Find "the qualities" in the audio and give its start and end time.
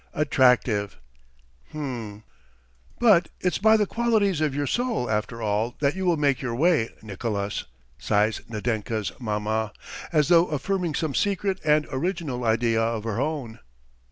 3.77-4.41